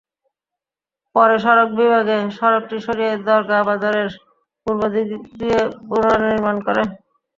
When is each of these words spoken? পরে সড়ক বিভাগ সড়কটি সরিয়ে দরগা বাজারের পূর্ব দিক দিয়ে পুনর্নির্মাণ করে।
পরে 1.15 1.35
সড়ক 1.43 1.69
বিভাগ 1.77 2.07
সড়কটি 2.37 2.77
সরিয়ে 2.85 3.13
দরগা 3.27 3.59
বাজারের 3.67 4.09
পূর্ব 4.67 4.81
দিক 4.93 5.07
দিয়ে 5.39 5.59
পুনর্নির্মাণ 5.87 6.55
করে। 6.67 6.83